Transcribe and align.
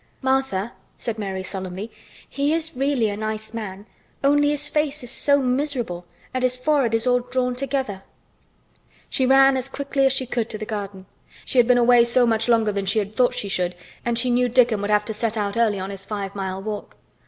"Martha," 0.23 0.71
said 0.97 1.19
Mary 1.19 1.43
solemnly, 1.43 1.91
"he 2.27 2.53
is 2.55 2.75
really 2.75 3.07
a 3.07 3.15
nice 3.15 3.53
man, 3.53 3.85
only 4.23 4.49
his 4.49 4.67
face 4.67 5.03
is 5.03 5.11
so 5.11 5.37
miserable 5.39 6.07
and 6.33 6.41
his 6.41 6.57
forehead 6.57 6.95
is 6.95 7.05
all 7.05 7.19
drawn 7.19 7.53
together." 7.55 8.01
She 9.11 9.27
ran 9.27 9.55
as 9.57 9.69
quickly 9.69 10.07
as 10.07 10.11
she 10.13 10.25
could 10.25 10.49
to 10.49 10.57
the 10.57 10.65
garden. 10.65 11.05
She 11.45 11.59
had 11.59 11.67
been 11.67 11.77
away 11.77 12.03
so 12.03 12.25
much 12.25 12.47
longer 12.47 12.71
than 12.71 12.87
she 12.87 12.97
had 12.97 13.15
thought 13.15 13.35
she 13.35 13.47
should 13.47 13.75
and 14.03 14.17
she 14.17 14.31
knew 14.31 14.49
Dickon 14.49 14.81
would 14.81 14.89
have 14.89 15.05
to 15.05 15.13
set 15.13 15.37
out 15.37 15.55
early 15.55 15.77
on 15.79 15.91
his 15.91 16.03
five 16.03 16.33
mile 16.33 16.63
walk. 16.63 16.97